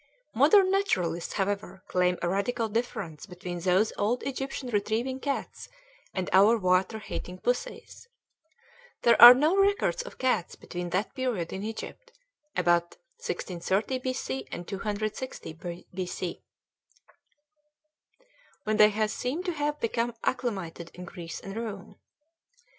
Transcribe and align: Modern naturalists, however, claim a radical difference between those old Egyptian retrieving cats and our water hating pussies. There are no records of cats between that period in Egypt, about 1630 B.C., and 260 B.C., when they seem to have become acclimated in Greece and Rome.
Modern 0.33 0.71
naturalists, 0.71 1.33
however, 1.33 1.83
claim 1.87 2.17
a 2.23 2.27
radical 2.27 2.67
difference 2.67 3.27
between 3.27 3.59
those 3.59 3.93
old 3.99 4.23
Egyptian 4.23 4.69
retrieving 4.69 5.19
cats 5.19 5.69
and 6.11 6.27
our 6.33 6.57
water 6.57 6.97
hating 6.97 7.37
pussies. 7.37 8.07
There 9.03 9.21
are 9.21 9.35
no 9.35 9.55
records 9.55 10.01
of 10.01 10.17
cats 10.17 10.55
between 10.55 10.89
that 10.89 11.13
period 11.13 11.53
in 11.53 11.63
Egypt, 11.63 12.11
about 12.57 12.95
1630 13.17 13.99
B.C., 13.99 14.47
and 14.51 14.67
260 14.67 15.85
B.C., 15.93 16.41
when 18.63 18.77
they 18.77 19.07
seem 19.07 19.43
to 19.43 19.51
have 19.53 19.79
become 19.79 20.15
acclimated 20.23 20.89
in 20.95 21.05
Greece 21.05 21.39
and 21.39 21.55
Rome. 21.55 21.97